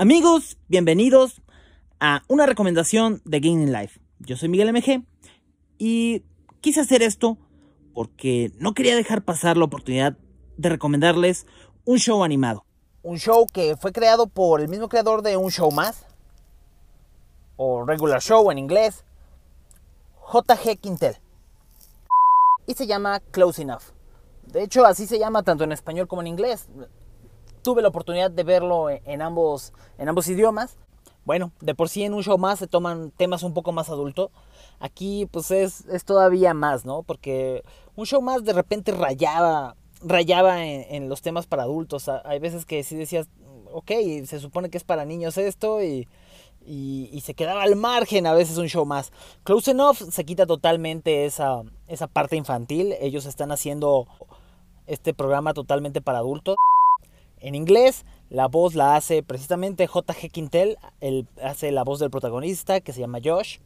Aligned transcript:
Amigos, 0.00 0.56
bienvenidos 0.68 1.42
a 1.98 2.22
una 2.28 2.46
recomendación 2.46 3.20
de 3.24 3.40
Gaming 3.40 3.72
Life. 3.72 3.98
Yo 4.20 4.36
soy 4.36 4.48
Miguel 4.48 4.72
MG 4.72 5.04
y 5.76 6.22
quise 6.60 6.82
hacer 6.82 7.02
esto 7.02 7.36
porque 7.94 8.52
no 8.60 8.74
quería 8.74 8.94
dejar 8.94 9.22
pasar 9.22 9.56
la 9.56 9.64
oportunidad 9.64 10.16
de 10.56 10.68
recomendarles 10.68 11.48
un 11.84 11.98
show 11.98 12.22
animado. 12.22 12.64
Un 13.02 13.18
show 13.18 13.44
que 13.52 13.76
fue 13.76 13.90
creado 13.90 14.28
por 14.28 14.60
el 14.60 14.68
mismo 14.68 14.88
creador 14.88 15.22
de 15.22 15.36
un 15.36 15.50
show 15.50 15.72
más, 15.72 16.06
o 17.56 17.84
regular 17.84 18.22
show 18.22 18.52
en 18.52 18.58
inglés, 18.58 19.04
JG 20.32 20.78
Quintel. 20.78 21.16
Y 22.68 22.74
se 22.74 22.86
llama 22.86 23.18
Close 23.32 23.62
Enough. 23.62 23.82
De 24.46 24.62
hecho, 24.62 24.86
así 24.86 25.08
se 25.08 25.18
llama 25.18 25.42
tanto 25.42 25.64
en 25.64 25.72
español 25.72 26.06
como 26.06 26.22
en 26.22 26.28
inglés 26.28 26.68
tuve 27.58 27.82
la 27.82 27.88
oportunidad 27.88 28.30
de 28.30 28.42
verlo 28.42 28.90
en 28.90 29.22
ambos, 29.22 29.72
en 29.98 30.08
ambos 30.08 30.28
idiomas. 30.28 30.76
Bueno, 31.24 31.52
de 31.60 31.74
por 31.74 31.90
sí 31.90 32.04
en 32.04 32.14
un 32.14 32.22
show 32.22 32.38
más 32.38 32.58
se 32.58 32.66
toman 32.66 33.10
temas 33.10 33.42
un 33.42 33.52
poco 33.52 33.70
más 33.70 33.90
adultos. 33.90 34.30
Aquí 34.80 35.26
pues 35.30 35.50
es, 35.50 35.84
es 35.88 36.04
todavía 36.04 36.54
más, 36.54 36.86
¿no? 36.86 37.02
Porque 37.02 37.62
un 37.96 38.06
show 38.06 38.22
más 38.22 38.44
de 38.44 38.54
repente 38.54 38.92
rayaba, 38.92 39.76
rayaba 40.00 40.64
en, 40.64 41.08
los 41.10 41.20
temas 41.20 41.46
para 41.46 41.64
adultos. 41.64 42.08
Hay 42.24 42.38
veces 42.38 42.64
que 42.64 42.82
sí 42.82 42.96
decías, 42.96 43.28
ok, 43.72 43.90
se 44.24 44.40
supone 44.40 44.70
que 44.70 44.78
es 44.78 44.84
para 44.84 45.04
niños 45.04 45.36
esto 45.36 45.82
y, 45.82 46.08
y, 46.64 47.20
se 47.20 47.34
quedaba 47.34 47.62
al 47.62 47.76
margen 47.76 48.26
a 48.26 48.32
veces 48.32 48.56
un 48.56 48.68
show 48.68 48.86
más. 48.86 49.12
Close 49.42 49.72
Enough 49.72 49.96
se 49.96 50.24
quita 50.24 50.46
totalmente 50.46 51.26
esa, 51.26 51.62
esa 51.88 52.06
parte 52.06 52.36
infantil. 52.36 52.94
Ellos 53.00 53.26
están 53.26 53.52
haciendo 53.52 54.06
este 54.86 55.12
programa 55.12 55.52
totalmente 55.54 56.00
para 56.00 56.18
adultos. 56.18 56.56
En 57.40 57.54
inglés, 57.54 58.04
la 58.30 58.48
voz 58.48 58.74
la 58.74 58.96
hace 58.96 59.22
precisamente 59.22 59.86
JG 59.86 60.30
Quintel, 60.30 60.78
hace 61.42 61.72
la 61.72 61.84
voz 61.84 61.98
del 61.98 62.10
protagonista 62.10 62.80
que 62.80 62.92
se 62.92 63.00
llama 63.00 63.18
Josh. 63.24 63.58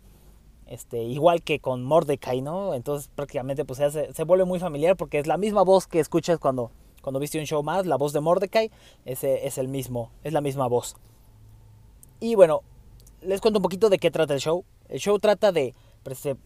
Este, 0.67 1.03
igual 1.03 1.43
que 1.43 1.59
con 1.61 1.85
Mordecai, 1.85 2.41
¿no? 2.41 2.75
Entonces 2.75 3.11
prácticamente 3.15 3.65
pues 3.65 3.79
se, 3.79 4.15
se 4.15 4.25
vuelve 4.25 4.45
muy 4.45 4.59
familiar 4.59 4.97
porque 4.97 5.19
es 5.19 5.27
la 5.27 5.37
misma 5.37 5.63
voz 5.63 5.87
que 5.87 6.01
escuchas 6.01 6.39
cuando, 6.39 6.71
cuando 7.03 7.21
viste 7.21 7.39
un 7.39 7.45
show 7.45 7.63
más, 7.63 7.85
la 7.85 7.97
voz 7.97 8.13
de 8.13 8.21
Mordecai, 8.21 8.71
ese 9.05 9.47
es 9.47 9.59
el 9.59 9.69
mismo, 9.69 10.11
es 10.23 10.33
la 10.33 10.41
misma 10.41 10.69
voz. 10.69 10.97
Y 12.21 12.37
bueno, 12.37 12.63
les 13.21 13.41
cuento 13.41 13.59
un 13.59 13.63
poquito 13.63 13.91
de 13.91 13.99
qué 13.99 14.11
trata 14.11 14.35
el 14.35 14.41
show. 14.41 14.65
El 14.89 15.01
show 15.01 15.19
trata 15.19 15.53
de 15.53 15.75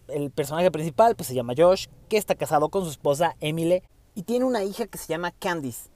el 0.09 0.31
personaje 0.31 0.71
principal, 0.71 1.17
pues 1.17 1.29
se 1.29 1.35
llama 1.35 1.55
Josh, 1.57 1.87
que 2.09 2.17
está 2.17 2.35
casado 2.35 2.69
con 2.69 2.85
su 2.85 2.91
esposa 2.91 3.37
Emily 3.41 3.83
y 4.15 4.23
tiene 4.23 4.45
una 4.45 4.65
hija 4.65 4.87
que 4.87 4.99
se 4.99 5.09
llama 5.09 5.31
Candice. 5.31 5.91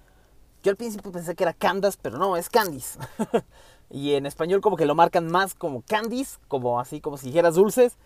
Yo 0.63 0.71
al 0.71 0.77
principio 0.77 1.11
pensé 1.11 1.35
que 1.35 1.45
era 1.45 1.55
Candas, 1.55 1.97
pero 1.97 2.19
no, 2.19 2.37
es 2.37 2.51
Candice. 2.51 2.99
y 3.91 4.15
en 4.15 4.27
español 4.27 4.61
como 4.61 4.77
que 4.77 4.87
lo 4.87 4.95
marcan 4.95 5.27
más 5.27 5.55
como 5.55 5.83
Candice, 5.83 6.39
como 6.49 6.79
así 6.81 7.01
como 7.01 7.17
si 7.17 7.29
dijeras 7.29 7.55
dulces, 7.55 7.97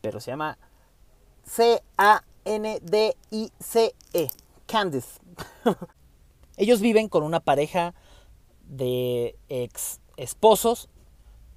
pero 0.00 0.20
se 0.20 0.30
llama 0.30 0.58
C-A-N-D-I-C-E, 1.44 2.28
Candice. 4.66 5.20
Ellos 6.56 6.80
viven 6.80 7.08
con 7.08 7.22
una 7.22 7.40
pareja 7.40 7.94
de 8.68 9.36
ex 9.48 10.00
esposos 10.16 10.88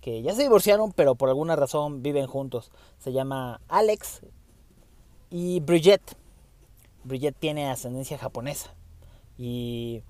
que 0.01 0.21
ya 0.21 0.33
se 0.33 0.43
divorciaron, 0.43 0.91
pero 0.91 1.15
por 1.15 1.29
alguna 1.29 1.55
razón 1.55 2.03
viven 2.03 2.27
juntos. 2.27 2.71
Se 2.97 3.13
llama 3.13 3.61
Alex 3.67 4.21
y 5.29 5.59
Brigitte. 5.61 6.15
Brigitte 7.03 7.37
tiene 7.39 7.69
ascendencia 7.69 8.17
japonesa. 8.17 8.73
Y 9.37 10.03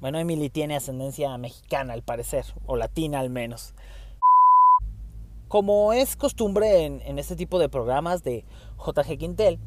bueno, 0.00 0.18
Emily 0.18 0.48
tiene 0.48 0.76
ascendencia 0.76 1.36
mexicana 1.36 1.92
al 1.92 2.02
parecer, 2.02 2.46
o 2.66 2.76
latina 2.76 3.20
al 3.20 3.30
menos. 3.30 3.74
Como 5.48 5.92
es 5.92 6.16
costumbre 6.16 6.84
en, 6.84 7.18
este 7.18 7.36
tipo 7.36 7.58
de 7.58 7.68
programas 7.68 8.22
de 8.22 8.44
JG 8.78 9.18
Quintel, 9.18 9.58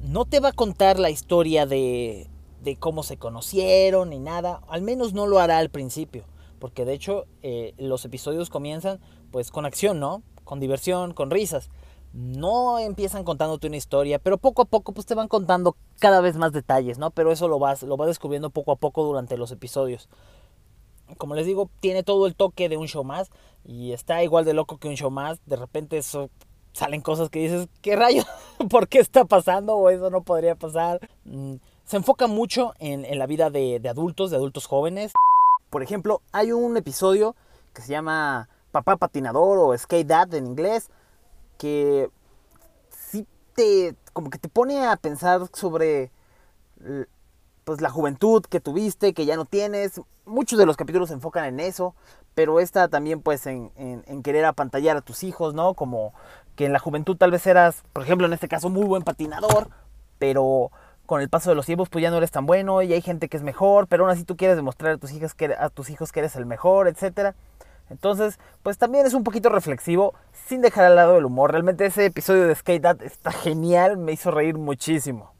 no 0.00 0.24
te 0.24 0.40
va 0.40 0.48
a 0.48 0.52
contar 0.52 0.98
la 0.98 1.10
historia 1.10 1.66
de, 1.66 2.28
de, 2.62 2.76
cómo 2.76 3.02
se 3.02 3.18
conocieron 3.18 4.10
ni 4.10 4.18
nada, 4.18 4.62
al 4.68 4.82
menos 4.82 5.12
no 5.12 5.26
lo 5.26 5.38
hará 5.38 5.58
al 5.58 5.70
principio, 5.70 6.24
porque 6.58 6.84
de 6.84 6.94
hecho 6.94 7.26
eh, 7.42 7.74
los 7.78 8.04
episodios 8.04 8.50
comienzan 8.50 9.00
pues 9.30 9.50
con 9.50 9.64
acción, 9.64 10.00
¿no? 10.00 10.22
Con 10.44 10.60
diversión, 10.60 11.12
con 11.12 11.30
risas 11.30 11.70
no 12.12 12.78
empiezan 12.78 13.24
contándote 13.24 13.68
una 13.68 13.76
historia, 13.76 14.18
pero 14.18 14.36
poco 14.36 14.62
a 14.62 14.64
poco 14.66 14.92
pues 14.92 15.06
te 15.06 15.14
van 15.14 15.28
contando 15.28 15.76
cada 15.98 16.20
vez 16.20 16.36
más 16.36 16.52
detalles, 16.52 16.98
¿no? 16.98 17.10
Pero 17.10 17.32
eso 17.32 17.48
lo 17.48 17.58
vas, 17.58 17.82
lo 17.82 17.96
vas 17.96 18.08
descubriendo 18.08 18.50
poco 18.50 18.72
a 18.72 18.76
poco 18.76 19.04
durante 19.04 19.36
los 19.36 19.50
episodios. 19.50 20.08
Como 21.16 21.34
les 21.34 21.46
digo, 21.46 21.70
tiene 21.80 22.02
todo 22.02 22.26
el 22.26 22.34
toque 22.34 22.68
de 22.68 22.76
un 22.76 22.86
show 22.86 23.04
más 23.04 23.30
y 23.64 23.92
está 23.92 24.22
igual 24.22 24.44
de 24.44 24.54
loco 24.54 24.78
que 24.78 24.88
un 24.88 24.96
show 24.96 25.10
más. 25.10 25.40
De 25.46 25.56
repente 25.56 26.00
salen 26.72 27.00
cosas 27.00 27.30
que 27.30 27.40
dices, 27.40 27.68
¿qué 27.80 27.96
rayos? 27.96 28.26
¿Por 28.70 28.88
qué 28.88 28.98
está 28.98 29.24
pasando? 29.24 29.74
O 29.74 29.88
eso 29.88 30.10
no 30.10 30.22
podría 30.22 30.54
pasar. 30.54 31.00
Mm, 31.24 31.56
se 31.84 31.96
enfoca 31.96 32.26
mucho 32.26 32.74
en, 32.78 33.18
la 33.18 33.26
vida 33.26 33.50
de, 33.50 33.80
de 33.80 33.88
adultos, 33.88 34.30
de 34.30 34.36
adultos 34.36 34.66
jóvenes. 34.66 35.12
Por 35.70 35.82
ejemplo, 35.82 36.20
hay 36.32 36.52
un 36.52 36.76
episodio 36.76 37.36
que 37.72 37.82
se 37.82 37.92
llama 37.92 38.48
Papá 38.70 38.96
Patinador 38.96 39.58
o 39.58 39.76
Skate 39.76 40.06
Dad 40.06 40.34
en 40.34 40.46
inglés 40.46 40.90
que 41.62 42.10
sí 42.90 43.24
te, 43.54 43.94
como 44.12 44.30
que 44.30 44.38
te 44.38 44.48
pone 44.48 44.84
a 44.84 44.96
pensar 44.96 45.42
sobre 45.52 46.10
pues 47.62 47.80
la 47.80 47.88
juventud 47.88 48.44
que 48.44 48.58
tuviste, 48.58 49.14
que 49.14 49.26
ya 49.26 49.36
no 49.36 49.44
tienes. 49.44 50.00
Muchos 50.26 50.58
de 50.58 50.66
los 50.66 50.76
capítulos 50.76 51.10
se 51.10 51.14
enfocan 51.14 51.44
en 51.44 51.60
eso, 51.60 51.94
pero 52.34 52.58
esta 52.58 52.88
también 52.88 53.22
pues 53.22 53.46
en, 53.46 53.70
en, 53.76 54.22
querer 54.24 54.44
apantallar 54.44 54.96
a 54.96 55.02
tus 55.02 55.22
hijos, 55.22 55.54
¿no? 55.54 55.74
Como 55.74 56.12
que 56.56 56.66
en 56.66 56.72
la 56.72 56.80
juventud 56.80 57.16
tal 57.16 57.30
vez 57.30 57.46
eras, 57.46 57.84
por 57.92 58.02
ejemplo, 58.02 58.26
en 58.26 58.32
este 58.32 58.48
caso, 58.48 58.68
muy 58.68 58.84
buen 58.84 59.04
patinador, 59.04 59.68
pero 60.18 60.72
con 61.06 61.20
el 61.20 61.28
paso 61.28 61.50
de 61.50 61.54
los 61.54 61.66
tiempos 61.66 61.88
pues 61.90 62.02
ya 62.02 62.10
no 62.10 62.16
eres 62.16 62.32
tan 62.32 62.44
bueno 62.44 62.82
y 62.82 62.92
hay 62.92 63.02
gente 63.02 63.28
que 63.28 63.36
es 63.36 63.44
mejor, 63.44 63.86
pero 63.86 64.02
aún 64.02 64.10
así 64.10 64.24
tú 64.24 64.36
quieres 64.36 64.56
demostrar 64.56 64.94
a 64.94 64.98
tus 64.98 65.12
que, 65.34 65.54
a 65.56 65.68
tus 65.68 65.90
hijos 65.90 66.10
que 66.10 66.18
eres 66.18 66.34
el 66.34 66.44
mejor, 66.44 66.88
etcétera. 66.88 67.36
Entonces, 67.90 68.38
pues 68.62 68.78
también 68.78 69.06
es 69.06 69.14
un 69.14 69.24
poquito 69.24 69.48
reflexivo, 69.48 70.14
sin 70.46 70.60
dejar 70.60 70.84
al 70.84 70.96
lado 70.96 71.18
el 71.18 71.24
humor. 71.24 71.52
Realmente 71.52 71.86
ese 71.86 72.06
episodio 72.06 72.46
de 72.46 72.54
Skate 72.54 72.82
Dad 72.82 73.02
está 73.02 73.32
genial, 73.32 73.96
me 73.96 74.12
hizo 74.12 74.30
reír 74.30 74.56
muchísimo. 74.56 75.32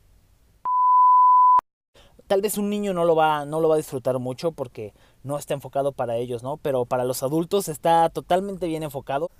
Tal 2.27 2.41
vez 2.41 2.59
un 2.59 2.71
niño 2.71 2.95
no 2.95 3.05
lo 3.05 3.15
va, 3.15 3.45
no 3.45 3.61
lo 3.61 3.69
va 3.69 3.75
a 3.75 3.79
disfrutar 3.79 4.19
mucho 4.19 4.53
porque 4.53 4.95
no 5.23 5.39
está 5.39 5.55
enfocado 5.55 5.93
para 5.93 6.17
ellos, 6.17 6.43
¿no? 6.43 6.57
Pero 6.57 6.85
para 6.85 7.05
los 7.05 7.23
adultos 7.23 7.69
está 7.69 8.09
totalmente 8.09 8.67
bien 8.67 8.83
enfocado 8.83 9.31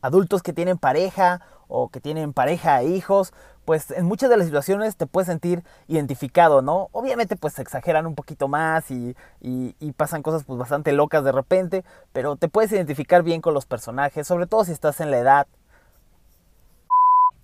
adultos 0.00 0.42
que 0.42 0.52
tienen 0.52 0.78
pareja 0.78 1.40
o 1.68 1.88
que 1.88 2.00
tienen 2.00 2.32
pareja 2.32 2.82
e 2.82 2.88
hijos, 2.88 3.32
pues 3.64 3.90
en 3.90 4.06
muchas 4.06 4.30
de 4.30 4.38
las 4.38 4.46
situaciones 4.46 4.96
te 4.96 5.06
puedes 5.06 5.26
sentir 5.26 5.62
identificado, 5.88 6.62
¿no? 6.62 6.88
Obviamente 6.92 7.36
pues 7.36 7.54
se 7.54 7.62
exageran 7.62 8.06
un 8.06 8.14
poquito 8.14 8.48
más 8.48 8.90
y, 8.90 9.14
y, 9.40 9.92
pasan 9.92 10.22
cosas 10.22 10.44
pues 10.44 10.58
bastante 10.58 10.92
locas 10.92 11.22
de 11.22 11.32
repente, 11.32 11.84
pero 12.12 12.36
te 12.36 12.48
puedes 12.48 12.72
identificar 12.72 13.22
bien 13.22 13.42
con 13.42 13.52
los 13.52 13.66
personajes, 13.66 14.26
sobre 14.26 14.46
todo 14.46 14.64
si 14.64 14.72
estás 14.72 15.00
en 15.00 15.10
la 15.10 15.18
edad. 15.18 15.46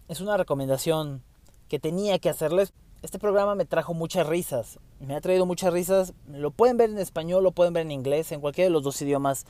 Es 0.09 0.21
una 0.21 0.37
recomendación 0.37 1.23
que 1.69 1.79
tenía 1.79 2.19
que 2.19 2.31
hacerles. 2.31 2.73
Este 3.03 3.19
programa 3.19 3.55
me 3.55 3.67
trajo 3.67 3.93
muchas 3.93 4.27
risas, 4.27 4.79
me 5.01 5.15
ha 5.15 5.21
traído 5.21 5.45
muchas 5.45 5.75
risas. 5.75 6.15
Lo 6.27 6.51
pueden 6.51 6.79
ver 6.79 6.89
en 6.89 6.99
español, 6.99 7.45
lo 7.45 7.53
pueden 7.53 7.75
ver 7.75 7.83
en 7.83 7.91
inglés, 7.91 8.33
en 8.33 8.41
cualquiera 8.41 8.69
de 8.69 8.73
los 8.73 8.83
dos 8.83 9.03
idiomas 9.03 9.45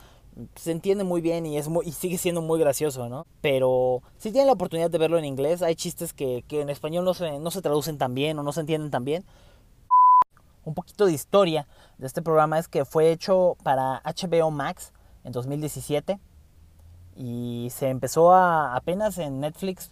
se 0.55 0.71
entiende 0.71 1.03
muy 1.03 1.21
bien 1.21 1.45
y, 1.45 1.57
es 1.57 1.69
y 1.83 1.91
sigue 1.91 2.17
siendo 2.17 2.41
muy 2.41 2.59
gracioso, 2.59 3.07
¿no? 3.09 3.25
Pero 3.41 4.01
si 4.17 4.31
tienen 4.31 4.47
la 4.47 4.53
oportunidad 4.53 4.89
de 4.89 4.97
verlo 4.97 5.17
en 5.17 5.25
inglés, 5.25 5.61
hay 5.61 5.75
chistes 5.75 6.13
que, 6.13 6.43
en 6.49 6.69
español 6.69 7.05
no 7.05 7.13
se, 7.13 7.39
no 7.39 7.51
se 7.51 7.61
traducen 7.61 7.97
tan 7.97 8.13
bien 8.13 8.37
o 8.39 8.43
no 8.43 8.51
se 8.51 8.61
entienden 8.61 8.91
tan 8.91 9.05
bien. 9.05 9.25
Un 10.63 10.73
poquito 10.73 11.05
de 11.05 11.13
historia 11.13 11.67
de 11.97 12.07
este 12.07 12.21
programa 12.21 12.59
es 12.59 12.67
que 12.67 12.85
fue 12.85 13.11
hecho 13.11 13.55
para 13.63 14.01
HBO 14.03 14.51
Max 14.51 14.93
en 15.23 15.31
2017 15.31 16.19
y 17.15 17.69
se 17.71 17.89
empezó 17.89 18.33
a, 18.33 18.75
apenas 18.75 19.17
en 19.17 19.39
Netflix 19.39 19.91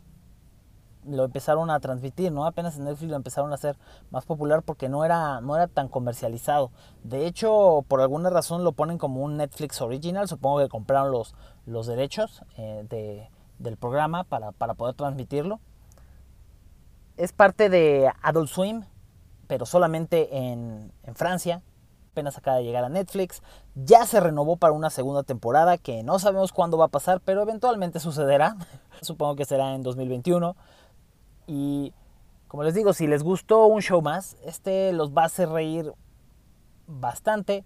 lo 1.07 1.25
empezaron 1.25 1.69
a 1.69 1.79
transmitir, 1.79 2.31
¿no? 2.31 2.45
Apenas 2.45 2.77
en 2.77 2.85
Netflix 2.85 3.09
lo 3.09 3.15
empezaron 3.15 3.51
a 3.51 3.55
hacer 3.55 3.77
más 4.11 4.25
popular 4.25 4.63
porque 4.63 4.89
no 4.89 5.05
era, 5.05 5.41
no 5.41 5.55
era 5.55 5.67
tan 5.67 5.88
comercializado. 5.88 6.71
De 7.03 7.25
hecho, 7.25 7.83
por 7.88 8.01
alguna 8.01 8.29
razón 8.29 8.63
lo 8.63 8.71
ponen 8.71 8.97
como 8.97 9.21
un 9.21 9.38
Netflix 9.38 9.81
original. 9.81 10.27
Supongo 10.27 10.59
que 10.59 10.69
compraron 10.69 11.11
los, 11.11 11.35
los 11.65 11.88
derechos 11.88 12.44
eh, 12.57 12.85
de, 12.89 13.29
del 13.59 13.77
programa 13.77 14.23
para, 14.23 14.51
para 14.51 14.73
poder 14.73 14.95
transmitirlo. 14.95 15.59
Es 17.17 17.31
parte 17.31 17.69
de 17.69 18.11
Adult 18.21 18.49
Swim, 18.49 18.83
pero 19.47 19.65
solamente 19.65 20.35
en, 20.38 20.91
en 21.03 21.15
Francia. 21.15 21.61
Apenas 22.11 22.38
acaba 22.38 22.57
de 22.57 22.63
llegar 22.63 22.83
a 22.83 22.89
Netflix. 22.89 23.41
Ya 23.75 24.06
se 24.06 24.19
renovó 24.19 24.56
para 24.56 24.73
una 24.73 24.91
segunda 24.91 25.23
temporada 25.23 25.79
que 25.79 26.03
no 26.03 26.19
sabemos 26.19 26.51
cuándo 26.51 26.77
va 26.77 26.85
a 26.85 26.89
pasar, 26.89 27.21
pero 27.21 27.41
eventualmente 27.41 27.99
sucederá. 27.99 28.56
Supongo 29.01 29.35
que 29.35 29.45
será 29.45 29.73
en 29.73 29.81
2021. 29.81 30.56
Y 31.48 31.94
como 32.48 32.63
les 32.63 32.74
digo, 32.74 32.94
si 32.94 33.07
les 33.07 33.24
gustó 33.24 33.66
un 33.66 33.81
show 33.81 34.01
más, 34.01 34.38
este 34.44 34.94
los 34.94 35.12
va 35.12 35.24
a 35.24 35.25
hacer 35.25 35.50
reír 35.50 35.94
bastante. 36.88 37.66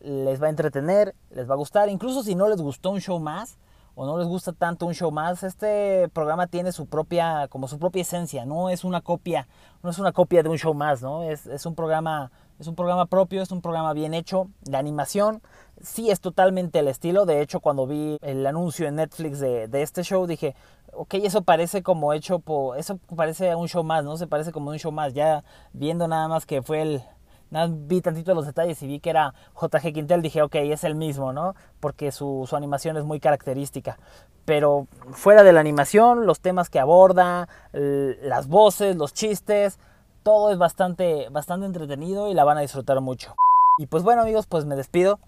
les 0.00 0.40
va 0.42 0.46
a 0.46 0.50
entretener, 0.50 1.14
les 1.30 1.48
va 1.48 1.54
a 1.54 1.56
gustar. 1.56 1.88
Incluso 1.88 2.22
si 2.22 2.34
no 2.34 2.48
les 2.48 2.60
gustó 2.60 2.90
un 2.90 3.00
show 3.00 3.18
más 3.18 3.58
o 3.96 4.04
no 4.04 4.18
les 4.18 4.28
gusta 4.28 4.52
tanto 4.52 4.84
un 4.84 4.92
show 4.92 5.10
más, 5.10 5.42
este 5.42 6.08
programa 6.10 6.46
tiene 6.46 6.70
su 6.70 6.84
propia, 6.84 7.48
como 7.48 7.66
su 7.66 7.78
propia 7.78 8.02
esencia, 8.02 8.44
no 8.44 8.68
es 8.68 8.84
una 8.84 9.00
copia, 9.00 9.48
no 9.82 9.88
es 9.88 9.98
una 9.98 10.12
copia 10.12 10.42
de 10.42 10.50
un 10.50 10.58
show 10.58 10.74
más, 10.74 11.00
¿no? 11.00 11.22
Es, 11.22 11.46
es 11.46 11.64
un 11.64 11.74
programa, 11.74 12.30
es 12.60 12.66
un 12.66 12.74
programa 12.74 13.06
propio, 13.06 13.40
es 13.40 13.50
un 13.50 13.62
programa 13.62 13.94
bien 13.94 14.12
hecho. 14.12 14.48
La 14.70 14.78
animación 14.78 15.40
sí 15.80 16.10
es 16.10 16.20
totalmente 16.20 16.78
el 16.78 16.88
estilo. 16.88 17.24
De 17.24 17.40
hecho, 17.40 17.60
cuando 17.60 17.86
vi 17.86 18.18
el 18.20 18.46
anuncio 18.46 18.86
en 18.86 18.96
Netflix 18.96 19.40
de, 19.40 19.66
de 19.66 19.82
este 19.82 20.02
show, 20.04 20.26
dije, 20.26 20.54
ok, 20.92 21.14
eso 21.14 21.40
parece 21.40 21.82
como 21.82 22.12
hecho 22.12 22.38
por, 22.38 22.78
eso 22.78 22.98
parece 23.16 23.54
un 23.54 23.66
show 23.66 23.82
más, 23.82 24.04
¿no? 24.04 24.18
Se 24.18 24.26
parece 24.26 24.52
como 24.52 24.70
un 24.70 24.78
show 24.78 24.92
más. 24.92 25.14
Ya 25.14 25.42
viendo 25.72 26.06
nada 26.06 26.28
más 26.28 26.44
que 26.44 26.60
fue 26.60 26.82
el, 26.82 27.02
vi 27.50 28.00
tantito 28.00 28.34
los 28.34 28.46
detalles 28.46 28.82
y 28.82 28.86
vi 28.86 29.00
que 29.00 29.10
era 29.10 29.34
JG 29.60 29.92
Quintel, 29.92 30.22
dije, 30.22 30.42
ok, 30.42 30.54
es 30.56 30.84
el 30.84 30.94
mismo, 30.94 31.32
¿no? 31.32 31.54
Porque 31.80 32.12
su, 32.12 32.46
su, 32.48 32.56
animación 32.56 32.96
es 32.96 33.04
muy 33.04 33.20
característica. 33.20 33.98
Pero 34.44 34.86
fuera 35.12 35.42
de 35.42 35.52
la 35.52 35.60
animación, 35.60 36.26
los 36.26 36.40
temas 36.40 36.70
que 36.70 36.78
aborda, 36.78 37.48
las 37.72 38.48
voces, 38.48 38.96
los 38.96 39.12
chistes, 39.12 39.78
todo 40.22 40.50
es 40.50 40.58
bastante, 40.58 41.28
bastante 41.30 41.66
entretenido 41.66 42.28
y 42.28 42.34
la 42.34 42.42
van 42.42 42.58
a 42.58 42.60
disfrutar 42.60 43.00
mucho. 43.00 43.34
Y 43.78 43.86
pues 43.86 44.02
bueno 44.02 44.22
amigos, 44.22 44.46
pues 44.46 44.64
me 44.64 44.74
despido. 44.74 45.20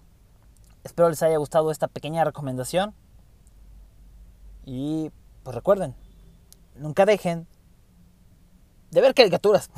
Espero 0.83 1.09
les 1.09 1.23
haya 1.23 1.37
gustado 1.37 1.71
esta 1.71 1.87
pequeña 1.87 2.23
recomendación. 2.23 2.93
Y 4.65 5.11
pues 5.43 5.55
recuerden, 5.55 5.95
nunca 6.75 7.05
dejen 7.05 7.47
de 8.91 9.01
ver 9.01 9.13
caricaturas. 9.13 9.69